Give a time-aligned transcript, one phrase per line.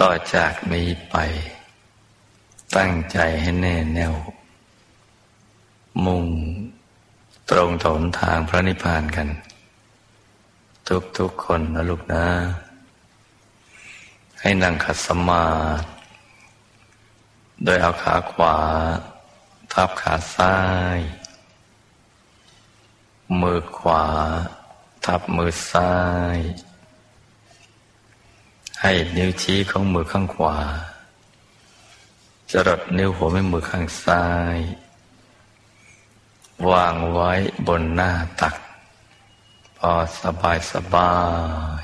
[0.00, 1.16] ต่อจากนี้ไป
[2.76, 4.14] ตั้งใจให้แน่แน่ว
[6.04, 6.24] มุ่ง
[7.50, 9.28] ตรงถนทางพระนิพพานกัน
[11.18, 12.26] ทุกๆคนนะลูกนะ
[14.40, 15.46] ให้นั่งขัดสมา
[15.80, 15.86] ธิ
[17.64, 18.56] โดยเอาขาขวา
[19.72, 20.56] ทับขาซ้า
[20.96, 20.98] ย
[23.40, 24.04] มือขวา
[25.04, 25.92] ทับมือซ้า
[26.36, 26.38] ย
[28.82, 30.56] ให้นิ้วชี้ของมือข้างขวา
[32.50, 34.24] จรดนิ้วหัวแม่มือข้างซ้า
[34.56, 34.58] ย
[36.70, 37.32] วางไว้
[37.66, 38.54] บนหน้าตัก
[39.78, 41.14] พอสบายสบา
[41.80, 41.82] ย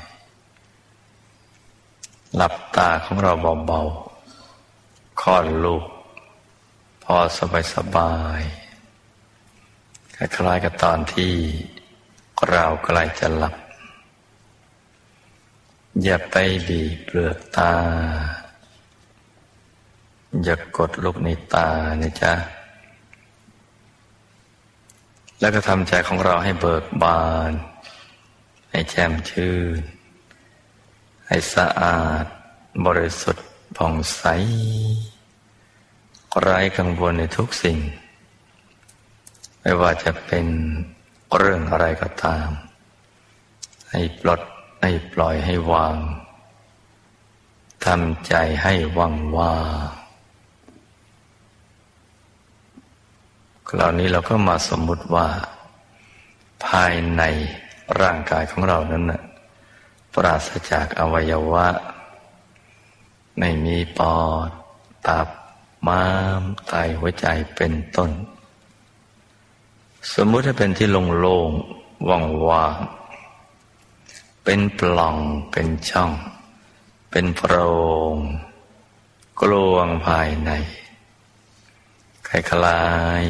[2.35, 3.33] หลับตาของเรา
[3.65, 5.85] เบาๆคลอดลูก
[7.03, 8.41] พอสบายสบาย
[10.15, 11.33] คล้ายๆกับตอนที่
[12.49, 13.55] เราใกล้จะหลับ
[16.03, 16.35] อย่าไป
[16.67, 17.73] บีบเปลือกตา
[20.43, 21.69] อย่ากดลูกในตา
[22.01, 22.33] นะจ๊ะ
[25.39, 27.51] แล้วก็ทำใจของเราให้เบิกบาน
[28.71, 29.81] ให้แจ่มชื่น
[31.27, 32.25] ให้สะอาด
[32.85, 34.23] บริสุทธิ์ผ่องใส
[36.41, 37.77] ไร้กังวลในทุกสิ่ง
[39.61, 40.45] ไม่ว่าจะเป็น
[41.37, 42.49] เรื่องอะไรก็ตาม
[43.91, 44.41] ให้ปลด
[44.81, 45.95] ให้ปล่อยให้วาง
[47.85, 49.53] ทำใจให้ว่างว่า
[53.69, 55.27] คราวนี้เราก็มาสมมุติว่า
[56.65, 57.23] ภายใน
[58.01, 59.21] ร่างกายของเรานั้นนะ
[60.13, 61.67] ปราศจากอวัยวะ
[63.39, 64.17] ไม่มีปอ
[64.47, 64.49] ด
[65.07, 65.27] ตับ
[65.87, 66.03] ม้า
[66.39, 68.11] มไตหัวใจเป็นต้น
[70.13, 72.09] สมมุติถ้าเป็นที่โล่งๆ
[72.49, 72.96] ว่างๆ
[74.49, 75.17] เป็นปล่อง
[75.51, 76.11] เป็นช่อง
[77.11, 77.55] เป็นโพร
[78.13, 78.15] ง
[79.41, 80.51] กลวงภายใน
[82.27, 82.85] คล้า
[83.21, 83.23] ย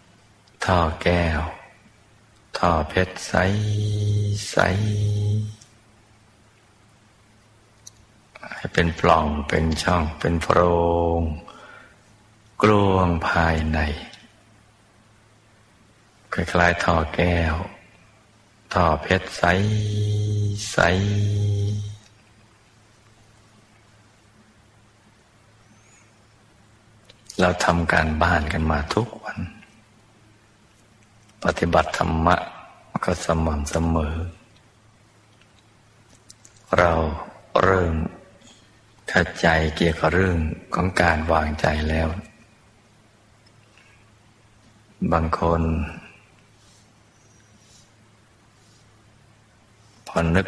[0.00, 1.40] ๆท่อแก้ว
[2.58, 3.34] ท่อเพชรใส
[4.50, 4.56] ใส
[8.54, 10.60] ให้เป็นปล่องเป็นช่อง เป็นโพร
[11.18, 11.20] ง
[12.62, 13.78] กลวงภายใน
[16.32, 17.56] คล้ายๆท่อแก้ว
[18.76, 19.42] ท่อเพชรใส
[20.70, 20.76] ใส
[27.40, 29.38] เราทำการบ้านกันมาทุกวัน
[31.44, 32.36] ปฏิบัติธรรมะ
[33.04, 34.16] ก็สม่ำเสมอ
[36.78, 36.92] เรา
[37.62, 37.94] เริ่ม
[39.08, 39.46] เข้าใจ
[39.76, 40.38] เกี่ยวกับเรื่อง
[40.74, 42.08] ของการวางใจแล้ว
[45.12, 45.62] บางคน
[50.14, 50.46] พอนึก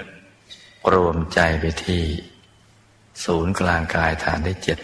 [0.95, 2.03] รวมใจไปที่
[3.25, 4.79] ศูนย์กลางกายฐานได้เจ็ด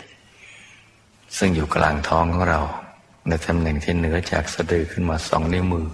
[1.36, 2.60] ซึ่งอยู่กลางท้องของเรา
[3.28, 5.88] ในตำแหน่งที่เหนือจากสะดือขึ้นมาสองนิ้วมือ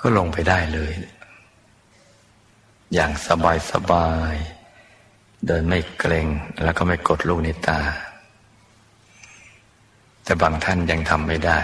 [0.00, 0.92] ก็ลงไปได้เลย
[2.94, 4.34] อย่างสบายสบาย
[5.46, 6.26] โดยไม่เกรง
[6.62, 7.80] แล้วก็ไม่กดลูกในตา
[10.24, 11.60] แต่บางท่านยังทำไม่ได้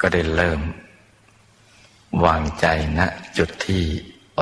[0.00, 0.60] ก็ได้เริ่ม
[2.24, 2.66] วางใจ
[2.98, 3.06] ณนะ
[3.38, 3.82] จุดที่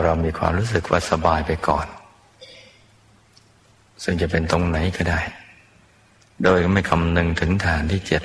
[0.03, 1.87] เรามีความรู้สึกว่าสบายไปก่อน
[4.03, 5.21] ซึ่งจะเป็นตรงไหนก็ได้
[6.43, 8.23] โดยไม่คำนึงถึงฐานที่เจ็ด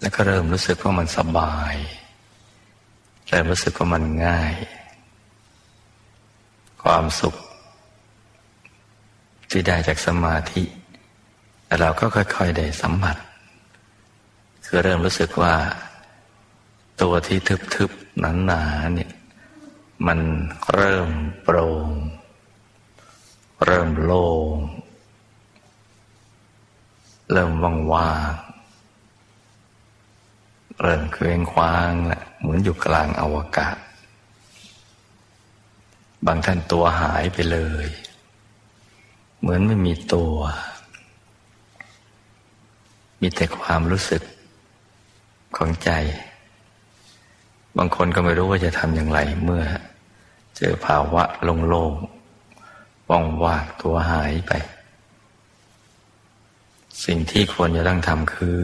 [0.00, 1.74] แล้วก็เริ่มรู้สึกว่ามันสบาย
[3.28, 4.54] เริ่มรู้สึกว่ามันง่าย
[6.82, 7.34] ความสุข
[9.50, 10.62] ที่ได้จากสมาธิ
[11.80, 13.16] เราก็ค่อย ๆ ได้สัมผัส
[14.64, 15.54] คือเริ่มรู้สึกว่า
[17.02, 17.38] ตัวที่
[17.74, 19.10] ทึบๆหนาๆเนี่ย
[20.06, 20.18] มัน
[20.72, 21.10] เริ่ม
[21.42, 21.88] โปร่ง
[23.64, 24.56] เริ่มโล่ง
[27.32, 27.50] เริ่ม
[27.92, 28.48] ว่างๆ
[30.82, 33.76] เริ่มเคว้งคว้างแหละเหมือนอยู่กลางอวกาศ
[36.26, 37.86] บางท่านตัวหายไปเลย
[39.40, 40.36] เหมือนไม่มีตัว
[43.20, 44.22] มีแต่ความรู้สึก
[45.56, 45.90] ของใจ
[47.76, 49.62] บางคนก็ไม่รู้ว่าจะทำอย่างไรเมื่อ
[50.56, 54.52] เจอภาวะโล่งๆว่างว่างตัวหายไป
[57.04, 58.58] สิ่งที่ควรจะต้องทำคือ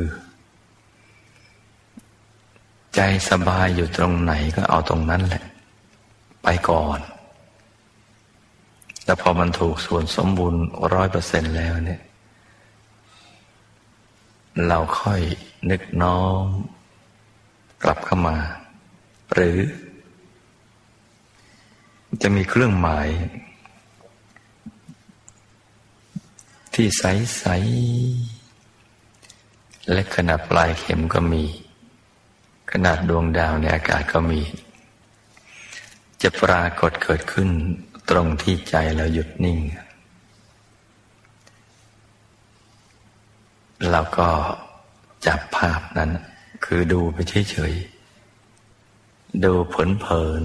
[2.94, 5.44] ใจสบายอยู่ตรงไหนก็เอาตรงนั้นแหละ
[6.42, 7.00] ไปก่อน
[9.04, 10.62] แล้วพอมันถูกส่วนสมบูรณ์
[10.94, 12.00] ร้อยเปอร์เซ็นแล้วเนี่ย
[14.68, 15.20] เราค่อย
[15.70, 16.44] นึกน้อม
[17.82, 18.36] กลับเข้ามา
[19.32, 19.58] หรือ
[22.22, 23.08] จะมีเครื่องหมาย
[26.74, 27.44] ที่ใส
[29.08, 31.44] ๆ และขนาดปลายเข็มก็มี
[32.72, 34.40] ขนาดดวงดาวในอากาศก็มี
[36.22, 37.48] จะปรากฏเกิดขึ้น
[38.10, 39.58] ตรงที่ใจเราหยุดนิ่ง
[43.90, 44.28] เราก็
[45.26, 46.10] จับภาพนั้น
[46.64, 47.18] คือดูไป
[47.50, 47.93] เฉยๆ
[49.42, 50.44] ดูเผิน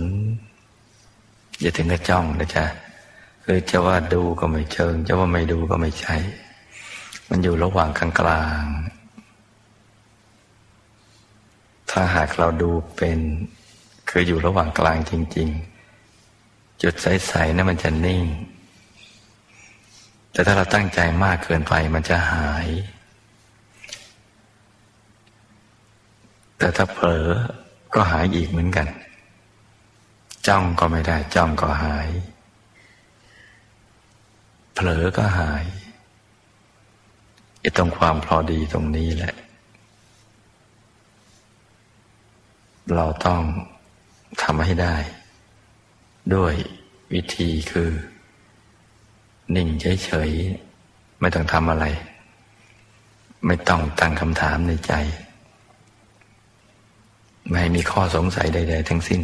[0.79, 2.65] ๆอย่าถึงกับจ้องนะจ๊ะ
[3.43, 6.17] คือจะว่าดูก็ไม่เชิง จะว่าไม่ดูก็ไม่ใช่
[7.29, 8.63] มันอยู่ระหว่างกลางกลาง
[11.89, 13.19] ถ้าหากเราดูเป็น
[14.09, 15.49] คืออยู่ระหว่างกลางจริง
[16.15, 18.23] ๆ จุดใสๆนะั้นมันจะนิ่ง
[20.31, 22.67] แต่ถ้าเราตั้งใจมากเกินไปมันจะหาย
[26.57, 27.29] แต่ถ้าเผลอ
[27.93, 28.87] ก็หายอีกเหมือนกัน
[30.47, 32.09] จ้องก็ไม่ได้ จ้องก็หาย
[34.73, 35.63] เผลอก็หาย
[37.59, 39.33] ไอ้ตรงความพอดีตรงนี้แหละ
[42.95, 43.41] เราต้อง
[44.41, 44.95] ทำให้ได้
[46.35, 46.53] ด้วย
[47.13, 47.89] วิธีคือ
[49.55, 51.85] นิ่งเฉยๆ ไม่ต้องทำอะไร
[53.45, 54.93] ไม่ต้องตั้งคำถามในใจ
[57.51, 59.21] ไม่มีข้อสงสัยใด ๆ ทั้งสิ้น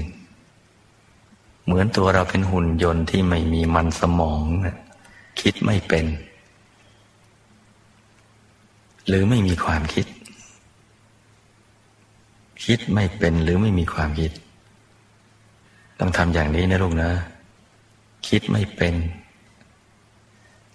[1.66, 4.76] เหมือนตัวเราเป็นหุ่นยนต์ที่ไม่มีมันสมองนะ
[5.42, 6.06] คิดไม่เป็น
[9.08, 10.06] หรือไม่มีความคิด
[12.66, 14.32] คิดไม่เป็นหรือไม่มีความคิด
[16.00, 17.12] ต้องทำอย่างนี้นะลูกนะ
[18.28, 18.96] คิดไม่เป็น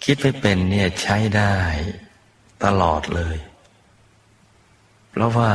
[0.04, 1.54] คิดไม่เป็นเนี่ยใช้ได้
[2.64, 3.36] ตลอดเลย
[5.10, 5.52] เพราะว่า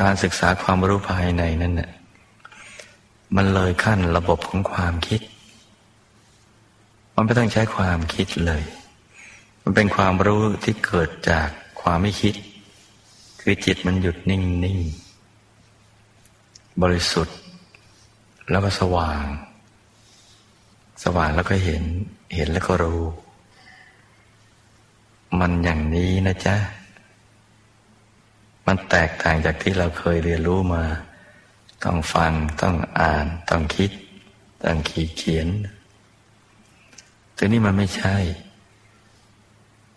[0.00, 1.90] การศึกษาความรู้ภายในนั้นน่ะ
[3.36, 5.20] มันเลยขั้นระบบของความคิด
[7.14, 8.62] มันไม่ต้องใช้ความคิดเลย
[9.62, 11.48] มันเป็นความรู้ที่เกิดจาก
[11.80, 12.34] ความไม่คิด
[13.40, 14.78] คือจิตมันหยุดนิ่งนิ่ง
[16.82, 17.36] บริสุทธิ์
[18.50, 19.24] แล้วก็สว่าง
[21.04, 21.82] สว่างแล้วก็เห็น
[22.34, 23.02] เห็นแล้วก็รู้
[25.38, 26.56] มันอย่างนี้นะจ๊ะ
[28.68, 30.84] มันแตกต่างจากที่เราเคยเรียนรู้มา
[31.84, 32.32] ต้องฟัง
[32.62, 33.90] ต้องอ่าน ต้องคิด
[34.64, 35.48] ต้องขีดเขียน
[37.34, 38.16] แต่นี่มันไม่ใช่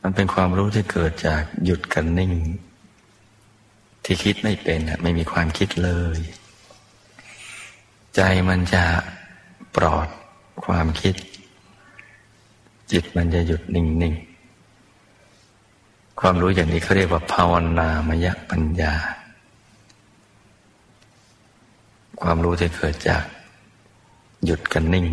[0.01, 2.33] มันเป็นความรู้ที่เกิดจากหยุดกันนิ่ง
[4.03, 6.19] ที่คิดไม่เป็นไม่มีความคิดเลย
[8.15, 8.83] ใจมันจะ
[9.75, 10.07] ปลอด
[10.65, 11.15] ความคิด
[12.91, 14.30] จิตมันจะหยุดนิ่งๆ
[16.23, 18.93] ความรู้อย่างนี้เขาเรียกว่าภาวนามยปัญญา
[22.21, 23.23] ความรู้ที่เกิดจาก
[24.45, 25.07] หยุดกันนิ่ง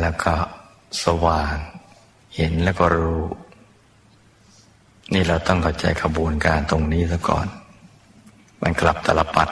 [0.00, 0.34] แล้วก็
[1.04, 1.56] สว่าง
[2.36, 3.24] เห็นแล้วก็รู้
[5.12, 7.46] นี่เราต้องเข้าใจขบวนการตรงนี้ซะก่อน
[8.62, 9.48] มันกลับตลปัด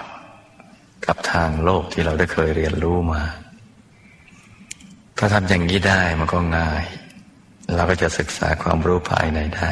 [1.06, 3.22] กับทางโลกที่เราได้เคยเรียนรู้มา
[5.18, 6.84] ถ้าทำอย่างนี้ได้มันก็ง่าย
[7.74, 9.70] เราก็จะศึกษาความรู้ภายในได้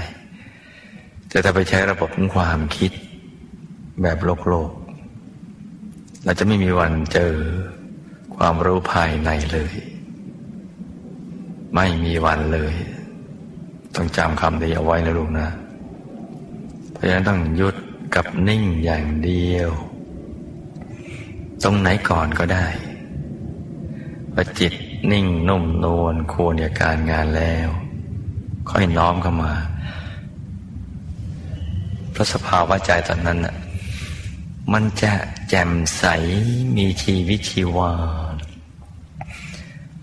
[1.29, 2.93] แต่ถ้าไปใช้ระบบของความคิด
[4.03, 4.71] แบบโลกโลก
[6.25, 7.35] เราจะไม่มีวันเจอ
[8.37, 9.75] ความรู้ภายในเลย
[11.75, 12.75] ไม่มีวันเลย
[13.95, 15.49] ต้องจำคำนี้เอาไว้นะลูกนะ
[16.93, 17.77] เพราะฉะนั้นต้องหยุด
[18.15, 19.71] กับนิ่งอย่างเดียว
[21.63, 22.67] ตรงไหนก่อนก็ได้
[24.35, 24.73] พอจิต
[25.13, 27.69] นิ่งนุ่มนวลควรในการงานแล้ว
[28.71, 29.53] ค่อยน้อมเข้ามา
[32.13, 33.57] เพราะสภาวะใจตอนนั้นน่ะ
[34.73, 35.13] มันจะ
[35.49, 36.05] แจ่มใส
[36.77, 37.93] มีชีวิตชีวา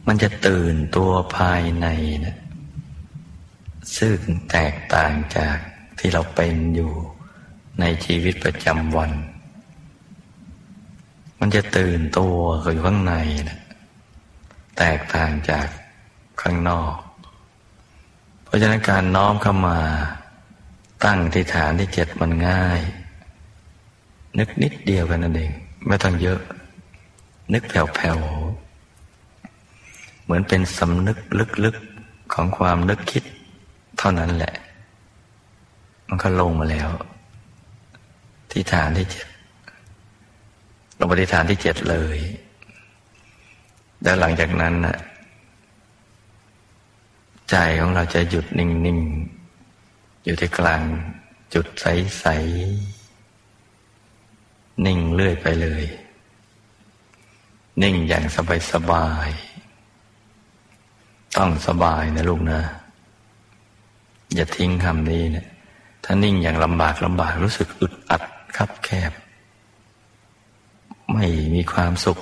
[0.08, 1.88] มันจะตื่นตัวภายใน
[2.26, 2.38] นะ
[3.98, 4.18] ซึ่ง
[4.52, 5.58] แตกต่างจาก
[6.00, 6.92] ที่เราเป็นอยู่
[7.80, 9.12] ในชีวิตประจำวัน
[11.40, 12.36] มันจะตื่นตัว
[12.74, 13.14] อยู่ข้างใน
[13.50, 13.60] นะ
[14.78, 15.68] แตกต่างจาก
[16.42, 16.96] ข้างนอก
[18.56, 19.78] ราะฉะนั้นการน้อมเข้ามา
[21.06, 22.82] ตั้งที่ฐานที่เจ็ดมันง่าย
[24.40, 25.52] นึกนิดเดียวกันนั่นเอง
[25.88, 26.40] ไม่ต้องเยอะ
[27.54, 31.18] นึกแผ่วๆเหมือนเป็นสำนึก
[31.66, 33.24] ลึกๆของความนึกคิด
[33.98, 34.54] เท่านั้นแหละ
[36.08, 36.90] มันก็ลงมาแล้ว
[38.52, 39.28] ที่ฐานที่เจ็ด
[40.98, 42.18] ลงไปที่ฐานที่เจ็ดเลย
[44.04, 44.98] แล้วหลังจากนั้นน่ะ
[47.50, 49.00] ใจของเราจะหยุดนิ่ง
[49.62, 50.82] ๆ อยู่ที่กลาง
[51.54, 52.25] จุดใส
[53.52, 55.84] ๆ นิ่งเลื่อยไปเลย
[57.82, 58.24] นิ่งอย่าง
[58.72, 59.56] สบายๆ
[61.38, 62.62] ต้องสบายนะลูกนะ
[64.36, 65.48] อย่าทิ้งคำนี้เนะ
[66.04, 68.22] ถ้านิ่งอย่างลำบากลำบากรู้สึกอึดอัด
[68.58, 69.12] คับแคบ
[71.14, 71.25] ไม่
[71.56, 72.18] มีความสุข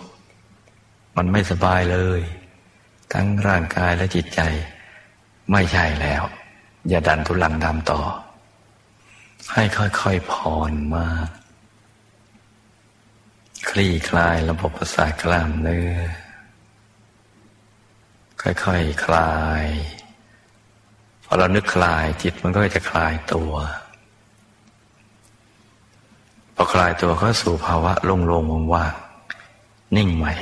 [1.15, 2.21] มันไม่สบายเลย
[3.13, 4.41] ทั้งร่างกายและจิตใจ
[5.51, 6.23] ไม่ใช่แล้ว
[6.89, 8.01] อย่าดันทุลังดำต่อ
[9.53, 11.05] ให้ค่อยๆผ่อนมา
[13.69, 15.93] คลี่คลายระบบประสาทกล้ามเนื้อ
[18.41, 18.69] ค่อยๆค
[19.05, 19.33] คลา
[19.63, 19.65] ย
[21.25, 23.53] พอเรานึกคลายจิตมันก็จะคลายตัว
[26.55, 30.33] พอคลายตัวก็สู่ภาวะโล่งๆว่างๆนิ่งใหม่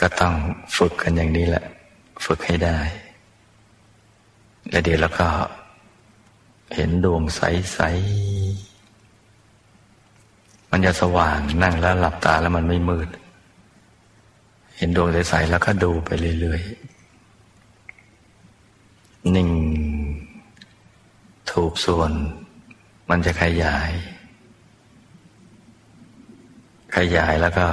[0.00, 0.34] ก็ต้อง
[0.76, 1.64] ฝึกกันอย่างนี้แหละ
[2.24, 2.78] ฝึกให้ได้
[4.70, 5.28] แล้วเดี๋ยวเราก็
[6.74, 7.80] เห็นดวงใส
[9.04, 13.08] ๆ มันจะสว่างนั่งแล้วหลับตาแล้วมันไม่มืด
[14.76, 16.10] เห็นดวงใส ๆ แล้วก็ดูไป
[16.40, 16.62] เรื่อย
[18.28, 19.50] ๆ นิ่ง
[21.52, 22.12] ถูกส่วน
[23.10, 23.90] มันจะขยาย
[26.96, 27.66] ขยายแล้วก็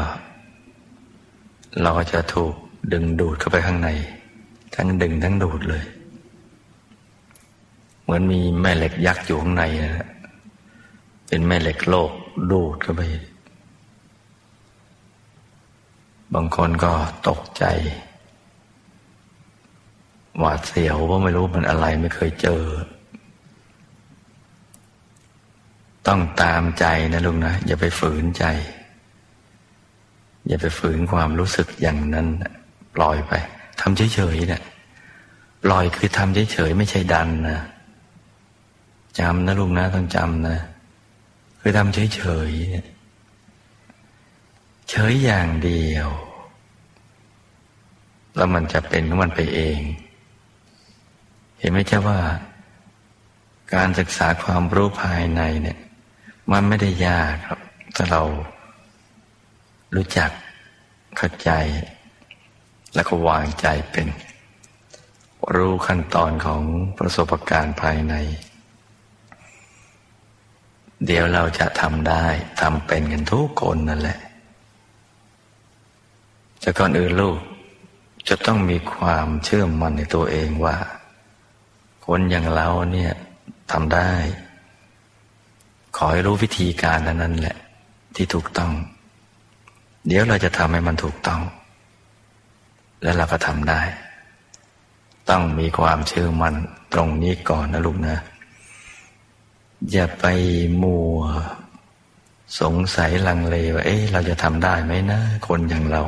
[1.81, 2.53] เราก็จะถูก
[2.93, 3.89] ดึงดูดเข้าไปข้างใน
[4.75, 5.83] ทั้งดึงทั้งดูดเลย
[8.01, 10.07] เหมือนมีแม่เหล็กยักษ์อยู่ข้างในนะ
[11.27, 12.11] เป็นแม่เหล็กโลก
[12.51, 13.01] ดูดเข้าไป
[16.33, 16.91] บางคนก็
[17.27, 17.65] ตกใจ
[20.39, 22.63] หวาดเสียวว่าไม่รู้มันอะไรไม่เคยเจอ
[26.07, 28.45] ต้องตามใจนะลุงนะ อย่าไปฝืนใจ
[30.47, 32.27] อย่าไปฝืนความรู้สึกอย่างนั้น
[32.95, 33.33] ปล่อยไป
[33.81, 34.61] ทำเฉยๆเนี่ย
[35.63, 37.59] ปล่อยคือทำเฉยๆไม่ใช่ดันนะ
[39.19, 40.57] จำนะลุงนะต้องจำนะ
[41.59, 42.87] คือทำเฉยๆเนี่ย
[44.89, 46.09] เฉยอย่างเดียว
[48.35, 49.79] แล้วมันจะเป็นของมันไปเอง
[51.59, 52.19] เห็นไหมเจ้าว่า
[53.73, 55.77] การศึกษาความรู้ภายในเนี่ย
[56.51, 57.59] มันไม่ได้ยากครับ
[57.95, 58.21] ถ้าเรา
[59.95, 60.31] รู้จัก
[61.17, 61.51] เข้าใจ
[62.95, 64.07] แล้วก็วางใจเป็น
[65.55, 66.61] รู้ขั้นตอนของ
[66.97, 68.15] ประสบการณ์ภายใน
[71.05, 72.25] เดี๋ยวเราจะทำได้
[72.61, 74.19] ทำเป็นกันทุกคนนั่นแหละ
[76.59, 77.37] แต่ก่อนอื่นลูก
[78.29, 80.77] จะต้องมีความเชื่อมั่นในตัวเองว่า
[82.05, 83.13] คนอย่างเราเนี่ย
[83.71, 84.11] ทำได้
[85.95, 87.57] ขอให้รู้วิธีการนั้นแหละ
[88.15, 88.73] ที่ถูกต้อง
[90.07, 91.41] เดี๋ยวเราจะทำให้มันถูกต้อง
[93.05, 93.81] และเราก็ทำได้
[95.29, 96.55] ต้องมีความเชื่อมั่น
[96.93, 98.17] ตรงนี้ก่อนนะลูกนะ
[99.91, 100.25] อย่าไป
[100.81, 101.17] มัว
[102.59, 106.03] สงสัยลังเลว่า เอ๊ะเราจะทำได้ไหมนะ คนอย่างเรา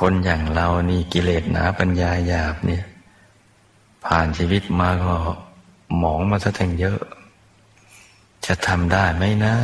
[0.00, 2.84] คนอย่างเรานี่กิเลสหนาปัญญาหยาบเนี่ย
[4.04, 5.14] ผ่านชีวิตมาก็
[5.98, 7.00] หมองมาซะทั้งเยอะ
[8.46, 9.54] จะทำได้ไหมนะ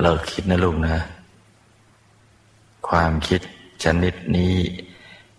[0.00, 0.96] เลิกคิดนะลูกนะ
[2.88, 3.40] ความคิด
[3.84, 4.56] ชนิดนี้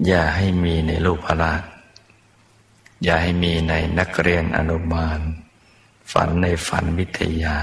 [0.08, 1.54] อย่าให้มีในลูกพระ
[3.04, 5.20] อย่าให้มีในนักเรียนอนุบาล
[6.12, 7.58] ฝันในฝันวิทยา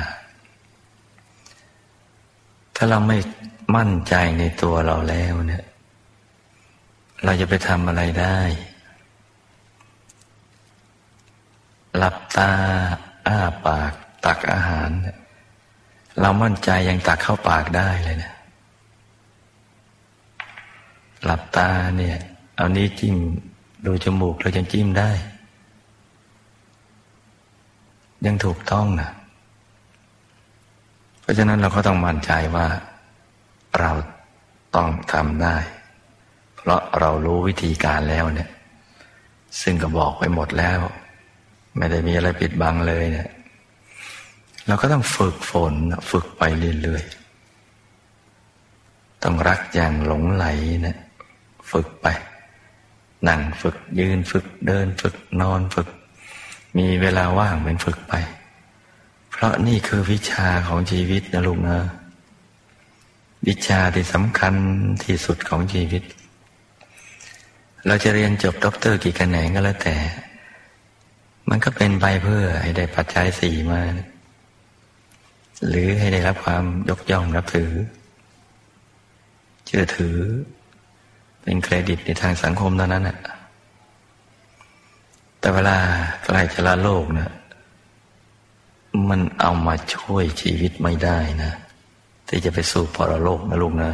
[2.74, 3.18] ถ้าเราไม่
[3.76, 5.64] มั่นใจในตัวเราแล้วเนี่ย
[7.24, 8.38] เราจะไปทำอะไรได้
[11.96, 12.52] หลับตา
[13.26, 13.92] อ้าปาก
[14.24, 14.90] ตักอาหาร
[16.20, 18.32] เรามั่นใจยังตักเข้าปากได้เลยนะ
[21.24, 22.16] หลับตาเนี่ย
[22.56, 23.16] เอานี้จิ้ม
[23.86, 25.10] ดูจมูกเราจะจิ้มได้
[28.26, 29.10] ยังถูกต้องนะ
[31.20, 32.66] เพราะฉะนั้นเราก็ต้องมั่นใจว่า
[33.80, 33.90] เรา
[34.74, 35.56] ต้องทำได้
[36.56, 38.48] เพราะเรารู้วิธีการแล้วเนี่ย
[39.62, 40.78] ซึ่งก็บอกไปหมดแล้ว
[41.76, 43.28] ไม่ได้มีอะไรปิดบังเลยเนี่ย
[44.66, 45.74] เราก็ต้องฝึกฝน
[46.10, 46.42] ฝึกไป
[46.82, 50.46] เรื่อยๆต้องรักอย่างหลงไหล
[50.82, 50.96] เนะ
[51.72, 52.06] ฝึกไป
[53.28, 55.88] นั่งฝึกยืนฝึกเดินฝึกนอนฝึก
[56.78, 58.14] มีเวลาว่างเป็นฝึกไป
[59.30, 61.78] เพราะนี่คือวิชาของชีวิตนะลูกนะ
[63.46, 64.54] วิชาที่สำคัญ
[65.04, 66.02] ที่สุดของชีวิต
[67.86, 69.96] เราจะเรียนจบด็อกเตอร์กี่คะแนนก็แล้วแต่
[71.48, 73.80] มันก็เป็นไปเพื่อให้ได้ปัจจัยสี่มา
[75.68, 77.70] หรือให้ได้รับความยกย่องนับถือ
[79.66, 80.16] เชื่อถือ
[81.42, 83.18] เป็นเครดิตในทางสังคมเท่านั้นแหะ
[85.38, 85.76] แต่เวลา
[86.24, 87.30] ใกล้จะละโลกนะ
[89.08, 91.52] มันเอามาช่วยชีวิตไม่ได้นะ
[92.28, 93.92] ที่จะไปสู่ปรโลกนะลูกนะ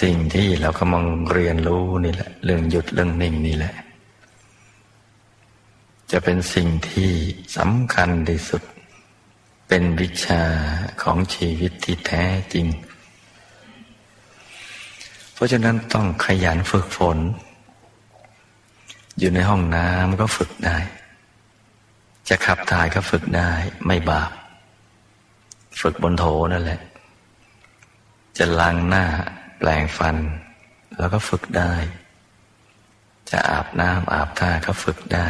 [0.00, 3.74] สิ่งที่เรากำลังเรียนรู้นี่แหละ เรื่องหยุดเรื่องนิ่งนี่แหละ
[6.10, 7.10] จะเป็นสิ่งที่
[7.56, 8.62] สำคัญที่สุด
[9.68, 10.42] เป็นวิชา
[11.02, 12.66] ของชีวิตที่แท้จริง
[15.38, 17.18] เพราะฉะนั้นต้องขยันฝึกฝน
[19.18, 20.76] อยู่ในห้องน้ำก็ฝึกได้
[22.28, 23.50] จะขับถ่ายก็ฝึกได้
[23.86, 24.30] ไม่บาป
[25.80, 26.80] ฝึกบนโถนั่นแหละ
[28.38, 29.04] จะล้างหน้า
[29.58, 30.16] แปลงฟัน
[30.98, 31.72] แล้วก็ฝึกได้
[33.30, 35.26] จะอาบน้ำอาบท่าก็ฝึกได้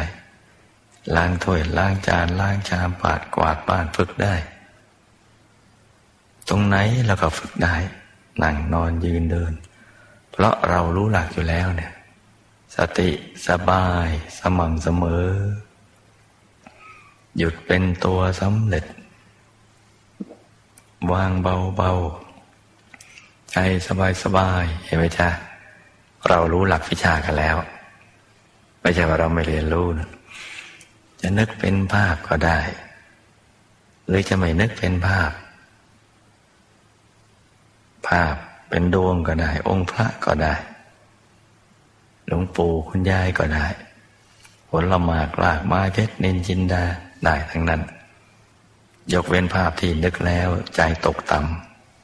[1.15, 4.35] ล้างถ้วยล้างจานล้างชามปาดกวาดบ้านฝึกได้
[6.49, 7.75] ตรงไหนเราก็ฝึกได้
[8.43, 9.53] นั่งนอนยืนเดิน
[10.31, 11.91] เพราะเรารู้หลักอยู่แล้วเนี่ย
[12.75, 13.09] สติ
[13.47, 14.07] สบาย
[14.39, 15.27] สม่ำเสมอ
[17.37, 18.85] หยุดเป็นตัวสำเร็จ
[21.11, 21.31] วาง
[21.77, 23.57] เบาๆ ใจ
[23.87, 25.29] สบายสบายเห็นไหมจ๊ะ
[26.29, 27.55] เรารู้หลักวิชากันแล้ว
[28.81, 30.09] ไม่ใช่ว่าเราไม่เรียนรู้นะ
[31.21, 32.59] จะนึกเป็นภาพก็ได้
[34.07, 35.31] หรือจะไม่นึกเป็นภาพ
[38.07, 38.35] ภาพ
[38.69, 40.55] เป็นดวงก็ได้ องค์พระก็ได้
[42.27, 43.65] หลวงปู่คุณยายก็ได้
[44.69, 46.83] ผลละหมากลากไม้เพชรนินจินดา
[47.25, 47.81] ได้ทั้งนั้น
[49.13, 51.39] ยกเว้นภาพที่นึกแล้วใจตกต่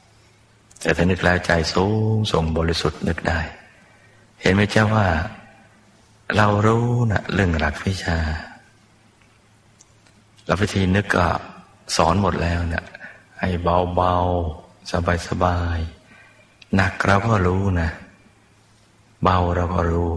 [0.08, 3.40] ำแต่ถ้านึกแล้วใจสูงส่งบริสุทธิ์นึกได้
[4.40, 5.06] เห็นไหมเจ้าว่า
[6.36, 8.18] เรารู้นะเรื่องหลักวิชา
[10.44, 11.26] แล้ววิธีนึกก็
[11.96, 12.84] สอนหมดแล้วนะ
[13.40, 14.14] ให้เบาเบา
[14.90, 15.78] สบายสบาย
[16.74, 17.90] หนักเราก็รู้นะ
[19.22, 20.10] เบาเราก็รู้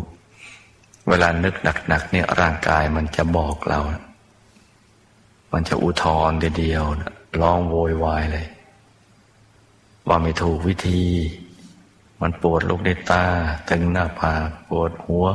[1.08, 3.80] เวลานึกหนักๆเนี่ยร่างกายมันจะบอกเรา
[5.54, 6.84] มันจะอุทธรเดียว
[7.42, 8.48] ร้องโวยวายเลย
[10.08, 11.04] ว่าไม่ถูกวิธี
[12.22, 13.24] มันปวดลูกในตา
[13.70, 15.28] ตึงหน้าผากปวดหัว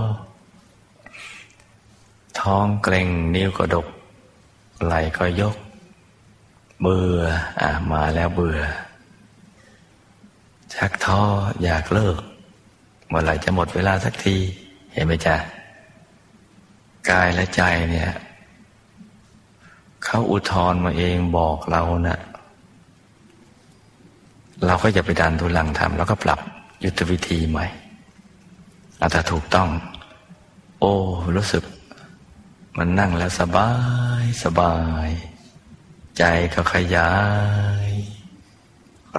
[2.41, 3.87] ท้องเกร็งนิ้วกระดก
[4.85, 5.57] ไหลก็ยก
[6.81, 7.19] เบื่อ
[7.61, 8.61] อ่ามาแล้วเบื่อ
[10.77, 11.21] ชักท้อ
[11.65, 12.21] อยากเลิก
[13.09, 14.37] เมื่อไหร่จะหมดเวลาสักที
[14.93, 15.37] เห็นไหมจ๊ะ
[17.11, 18.11] กายและใจเนี่ย
[20.05, 22.21] เขาอุทธรมาเองบอกเรานะ่ะ
[24.67, 26.41] เราก็จะไปดันทุลังทำแล้วก็ปรับ
[26.85, 27.67] ยุทธวิธีใหม่
[29.01, 29.69] อาถ้าถูกต้อง
[30.81, 30.95] โอ้
[31.37, 31.65] รู้สึก
[32.79, 33.71] มันนั่งแล้วสบา
[34.23, 35.09] ย สบาย
[36.19, 36.23] ใจ
[36.55, 37.11] ก็ขยา
[37.89, 37.91] ย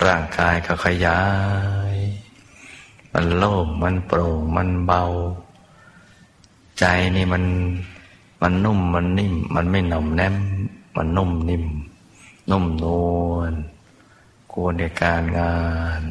[0.04, 1.22] ร่างกายก็ขยา
[1.94, 1.96] ย
[3.14, 5.04] มันโล่งมันโปร่งมันเบา
[6.80, 7.44] ใจนี่มัน
[8.42, 10.36] มันนุ่มมันนิ่ม มันไม่หน่อมแนม
[10.96, 11.66] มันนุ่มนิ่ม
[12.52, 12.86] นุ่มน
[13.32, 13.54] วล
[14.52, 15.58] กลัวในการงา
[16.00, 16.02] น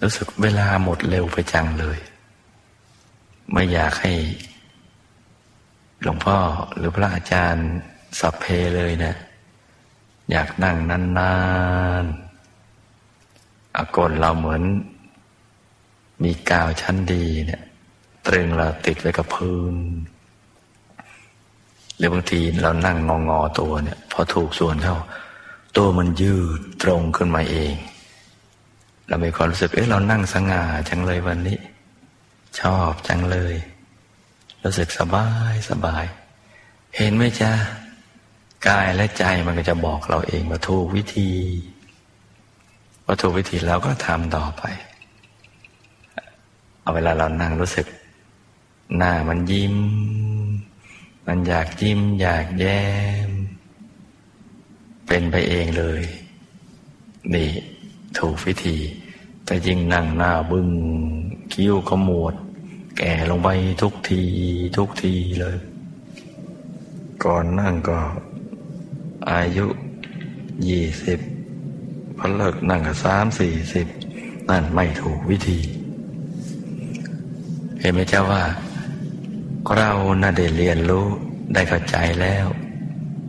[0.00, 1.98] รู้สึกเวลาหมดเร็วไปจังเลย
[3.52, 4.14] ไม่อยากให้
[6.02, 6.36] หลวงพ่อ
[6.76, 7.66] หรือพระอาจารย์
[8.18, 8.44] สับเพ
[8.76, 9.14] เลยนะ
[10.30, 11.34] อยากนั่งนา
[12.02, 12.25] นๆ
[13.76, 14.62] อากลเราเหมือน
[16.24, 17.62] มีกาวชั้นดีเนี่ย
[18.26, 19.74] ตรึงเราติดไว้กับพื้น
[21.96, 24.96] หรือบางทีเรานั่งงองอตัวเนี่ย พอถูกส่วนเข้า
[25.76, 27.74] ตัวมันยืดตรงขึ้นมาเอง
[29.08, 31.58] เรามีความรู้สึก เอ๊ะเรานั่งสง่าจังเลยวันนี้
[32.60, 33.54] ชอบจังเลย
[34.62, 36.04] รู้สึกสบายสบาย
[36.96, 37.52] เห็นไหมจ๊ะ
[38.68, 41.30] กายและใจมันก็จะบอกเราเองว่าถูกวิธี
[43.06, 44.62] ว่าถูกวิธีเราก็ทำต่อไป
[46.80, 47.86] เอาเวลาเรานั่งรู้สึก
[48.96, 49.76] หน้ามันยิ้ม
[51.26, 52.82] มันอยากยิ้ม อยากแย้
[53.28, 53.30] ม
[55.06, 56.02] เป็นไปเองเลย
[57.34, 57.50] นี่
[58.18, 58.76] ถูกวิธี
[59.44, 60.68] แต่ยิ่งนั่งหน้าบึง้ง
[61.52, 62.34] คิ้วขมวด
[62.98, 63.48] แก่ลงไป
[63.82, 64.22] ทุกที
[64.76, 65.56] ทุกทีเลย
[67.24, 67.98] ก่อนนั่งก็
[69.30, 69.66] อายุ
[70.68, 71.20] ยี่สิบ
[72.18, 73.86] พอเลิกนั่งก็สามสี่สิบ
[74.48, 75.58] นั่นไม่ถูกวิธี
[77.80, 78.42] เห็นไหมเจ้าว่า
[79.76, 79.90] เรา
[80.22, 81.06] น่าได้เรียนรู้
[81.54, 82.46] ได้เข้าใจแล้ว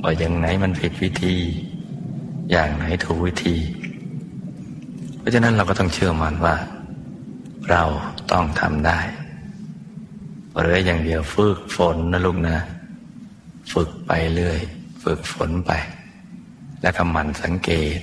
[0.04, 1.36] ว่าอย่างไหนมันผิดวิธี
[2.52, 3.58] อย่างไหนถูกวิธี
[5.18, 6.56] เพราะฉะนั้นเราก็ต้องเชื่อมันว่า
[7.72, 7.84] เรา
[8.32, 9.00] ต้องทำได้
[10.60, 12.58] หรืออย่างเดียวฝึกฝนนะลูกนะ
[13.74, 14.60] ฝึกไปเรื่อย
[15.04, 15.72] ฝึกฝนไป
[16.82, 18.00] แล้วก็หมั่นสังเกต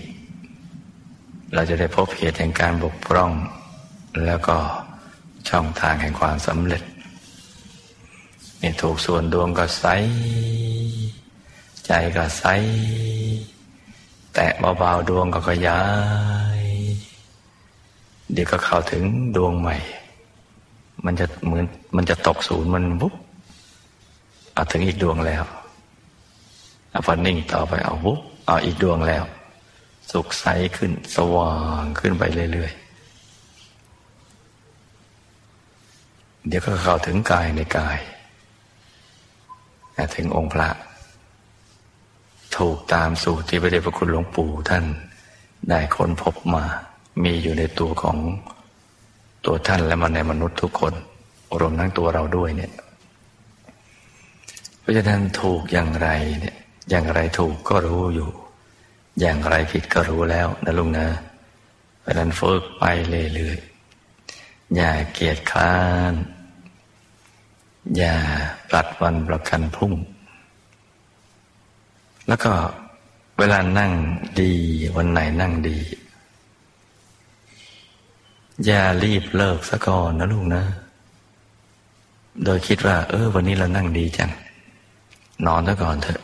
[1.53, 3.33] เราจะได้พบเหตุแห่งการบกพร่อง
[4.25, 4.57] แล้วก็
[5.49, 6.83] ช่องทางแห่งความสำเร็จ
[8.63, 9.85] นี่ถูกส่วนดวงก็ใส
[11.87, 12.45] ใจก็ใส
[14.35, 14.47] แตะ
[14.79, 15.83] เบาๆดวงก็ขยา
[16.61, 16.63] ย
[18.33, 19.05] เดี๋ยวก็เข้าถึง
[19.37, 19.77] ดวงใหม่
[21.05, 21.65] มันจะเหมือน
[21.97, 23.15] มันจะตกศูนย์มันปุ๊บ
[24.55, 25.45] เอาถึงอีกดวงแล้ว
[26.91, 29.25] เอาพอนิ่งต่อไปเอาปุ๊บเอาอีกดวงแล้ว
[30.13, 30.45] สุขใส
[30.77, 32.85] ขึ้น สว่างขึ้นไปเรื่อยๆ
[36.47, 37.99] เดี๋ยวก็เข้าถึงกายในกาย
[40.17, 40.69] ถึงองค์พระ
[42.57, 44.85] ถูกตามสูตรที่พระเดชพระคุณหลวงปู่ท่าน
[45.71, 46.65] ได้ค้นพบมา
[47.25, 48.17] มีอยู่ในตัวของ
[49.47, 50.95] ตัวท่านและมาในมนุษย์ทุกคน
[51.61, 52.73] รวมทั้งตัวเราด้วยเนี่ย
[54.81, 56.09] เพราะฉะนั้นถูกอย่างไร
[56.41, 56.57] เนี่ย
[56.91, 58.31] อย่างไรถูกก็รู้อยู่
[59.21, 61.07] อย่างไรผิดก็รู้แล้วนะลุงนะ
[62.01, 62.85] เพราะนั้นฝึกไป
[63.35, 65.77] เรื่อยๆอย่าเกียจคร้า
[66.13, 66.15] น
[67.97, 68.17] อย่า
[68.69, 69.93] ปลัดวันประกันพรุ่ง
[72.29, 72.53] แล้วก็
[73.39, 73.93] เวลานั่ง
[74.41, 74.53] ดี
[74.97, 75.79] วันไหนนั่งดี
[78.65, 80.63] อย่ารีบเลิกซะก่อนนะลูกนะ
[82.45, 84.31] โดยคิดว่า เออ วันนี้เรานั่งดีจัง
[85.47, 86.21] นอนซะก่อนเถอะ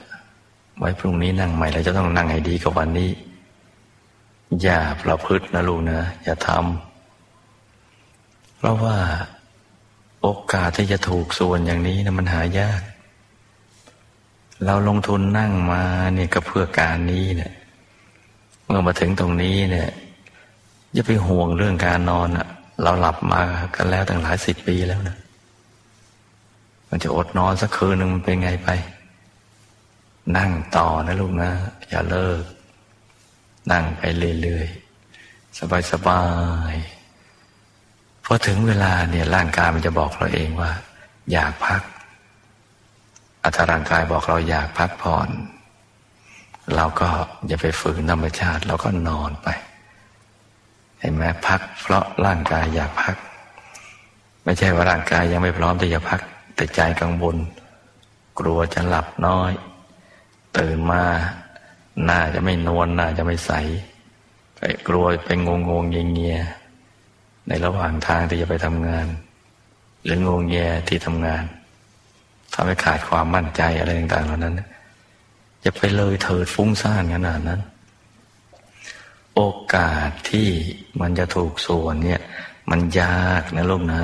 [0.80, 3.10] ไว้พรุ่งนี้นั่งใหม่เราจะต้องนั่งให้ดีกว่าวันนี้
[4.62, 8.96] อย่าประพฤตินะลูกนะ อย่าทำเพราะว่า
[10.22, 12.80] โอกาสที่จะถูกส่วนอย่างนี้นะมันหายาก
[14.64, 15.82] เราลงทุนนั่งมา
[16.14, 17.52] เนี่ยก็เพื่อการนี้เนี่ย
[18.66, 19.90] เมื่อมาถึงตรงนี้เนี่ย
[20.92, 22.46] อย่าไปห่วงเรื่องการนอนอะ
[22.82, 23.42] เราหลับมา
[23.74, 25.16] กันแล้วตั้งหลายสิบปีแล้วนะ
[26.88, 28.68] มันจะอดนอนสักคืนหนึ่งมันเป็นไงไป
[30.38, 31.50] นั่งต่อนะลูกนะ
[31.88, 32.42] อย่าเลิก
[33.72, 34.02] นั่งไป
[34.42, 35.58] เรื่อยๆ
[35.92, 36.24] สบา
[36.72, 40.70] ยๆพอถึงเวลาเนี่ยร่างกายมันจะบอกเราเองว่า
[41.32, 41.82] อยากพัก
[43.44, 45.28] อัตร่างกายบอกเราอยากพักผ่อน
[46.76, 47.08] เราก็
[47.46, 49.48] อย่าไปฝืนธรรมชาติเราก็นอนไป
[51.00, 53.16] เห็นไหมพัก เพราะร่างกายอยากพัก
[54.44, 56.20] ไม่ใช่ว่าร่างกายยังไม่พร้อมที่จะพัก
[56.54, 57.36] แต่ใจกังวล
[58.38, 59.50] กลัวจะหลับน้อย
[60.58, 61.02] ตื่นมา
[62.04, 63.52] หน้าจะไม่นวลหน้าจะไม่ใส
[64.88, 66.38] กลัวไปงงงเงียเงีย
[67.48, 69.06] ในระหว่างทางที่จะไปทำงาน
[70.04, 70.56] หรืองงแง
[70.88, 71.44] ที่ทำงาน
[72.54, 74.60] ทำให้ขาดความมั่นใจอะไรต่างๆเหล่านั้น
[75.64, 77.60] จะไปเลยเถิดฟุ้งซ่านขนาดนั้น
[79.34, 79.42] โอ
[79.74, 80.48] กาสที่
[81.00, 82.20] มันจะถูกส่วนเนี่ย
[82.70, 84.02] มันยากนะลูกนะ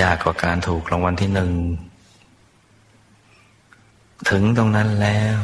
[0.00, 1.52] ยากกว่าการถูกรางวัลที่หนึ่ง
[4.28, 5.40] ถึงตรงนั้นแล้ว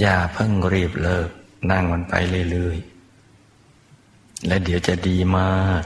[0.00, 1.28] อย่าเพิ่งรีบเลิก
[1.70, 2.14] นั่งมันไป
[2.50, 5.84] เรื่อยๆ และเดี๋ยวจะดีมาก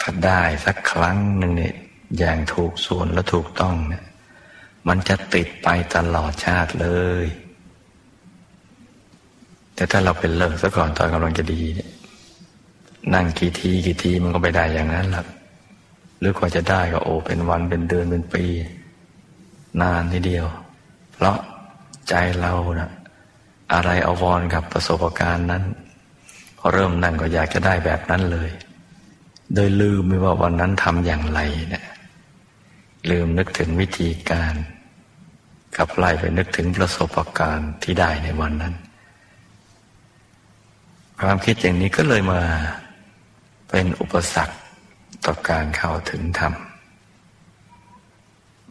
[0.00, 1.74] ถ้าได้สักครั้งหนึ่งเนี่ย
[2.18, 4.04] อย่างถูกส่วนและถูกต้องเนี่ย
[4.88, 6.88] มันจะติดไปตลอดชาติเล
[7.24, 7.26] ย
[9.74, 11.90] แต่ถ้าเราเป็นเลิกซะก่อนตอนกำลังจะดีเนี่ย
[13.14, 15.26] นั่งกี่ทีกี่ทีมันก็ไม่ได้อย่างนั้นหรอก
[16.24, 18.44] รือกว่าจะได้ก็โอ้เป็นวันเป็นเดือนเป็นปี
[19.80, 20.46] นานทีเดียว
[21.12, 21.36] เพราะ
[22.08, 22.90] ใจเรานะ
[23.72, 25.62] อะไรอววรกับประสบการณ์นั้น
[26.58, 28.50] พอเริ่มนั่งก็อยากจะได้แบบนั้นเลย
[29.54, 31.84] โดยลืมไม่ว่าวันนั้นทำอย่างไรเนะี่ย
[33.10, 34.54] ลืมนึกถึงวิธีการ
[35.76, 38.74] กับไล่ไปนึกถึงประสบการณ์ที่ได้ในวันนั้น
[41.20, 42.40] ความคิดอย่างนี้ก็เลยมา
[43.68, 44.56] เป็นอุปสรรค
[45.24, 46.52] ต่อการเข้าถึงธรรม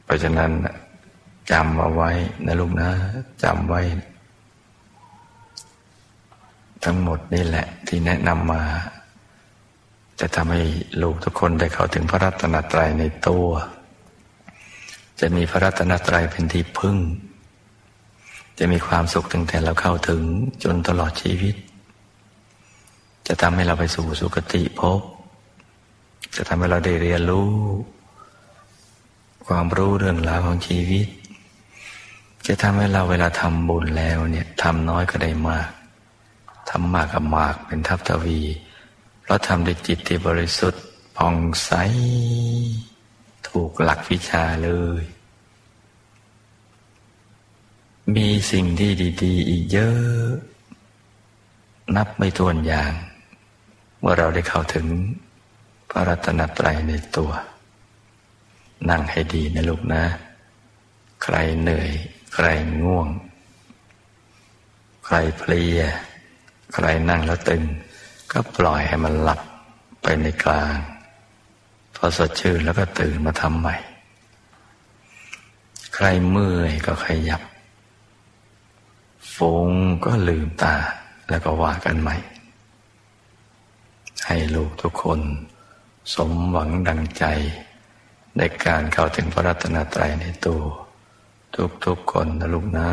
[0.04, 0.52] เพราะฉะนั้น
[1.52, 2.12] จำเอาไว้
[2.46, 2.90] นะลูกนะ
[3.44, 3.82] จำไว้
[6.84, 8.64] ทั้งหมดนี่แหละที่แนะนำมา
[10.20, 10.62] จะทำให้
[11.02, 13.48] ลูกทุกคนได้เข้าถึงพระรัตนตรัยในตัว
[15.20, 16.98] จะมีพระรัตนตรัยเป็นที่พึ่ง
[18.60, 20.22] จะมีความสุขตั้งแต่เราเข้าถึง
[20.64, 21.56] จนตลอดชีวิต
[23.28, 25.02] จะทำให้เราไปสู่สุคติภพ
[26.36, 27.52] จะทำให้เราได้เรียนรู้
[29.48, 31.08] ความรู้เรื่องราวของชีวิต
[32.48, 35.70] จะทำให้เราเวลาทำบุญแล้วเนี่ยทำน้อยก็ได้มาก
[36.70, 38.42] ทำมากกับมากเป็นทัพทวี
[39.22, 40.84] เพราะทำด้วยจิตที่บริสุทธิ์
[41.18, 41.72] ผ่องใส
[43.48, 44.70] ถูกหลักวิชาเล
[45.02, 45.04] ย
[48.16, 48.92] มีสิ่งที่
[49.24, 50.28] ดี ๆ อีกเยอะ
[51.96, 52.94] นับไม่ถ้วนอย่าง
[54.00, 54.88] เมื่อเราได้เข้าถึง
[55.96, 57.32] พระรัตนตรัยในตัว
[58.90, 60.04] นั่งให้ดีนะลูกนะ
[61.24, 61.92] ใครเหนื่อย
[62.34, 62.48] ใคร
[62.82, 63.08] ง่วง
[65.06, 65.80] ใครเพลีย
[66.74, 67.64] ใครนั่งแล้วตึง
[68.32, 69.42] ก็ปล่อยให้มันหลับ
[70.02, 70.78] ไปในกลาง
[71.96, 73.76] พอสดชื่นแล้วก็ตื่นมาทำใหม่
[75.96, 77.42] ใครเมื่อยก็ขยับ
[79.36, 79.70] ฟง
[80.06, 80.76] ก็ลืมตา
[81.30, 82.16] แล้วก็ว่ากันใหม่
[84.26, 85.22] ให้ลูกทุกคน
[86.14, 87.26] สมหวังดังใจ
[88.38, 90.62] ในการเข้าถึงพระรัตนตรัยในตัว
[91.86, 92.90] ทุกๆคนนะลูกนะ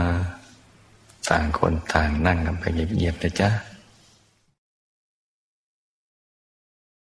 [1.29, 3.51] ต่างคนต่างนั่งกันไปเงียบๆนะจ๊ะ